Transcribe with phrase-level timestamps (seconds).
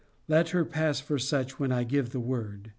[0.27, 2.69] Let her pass for such when I give the word.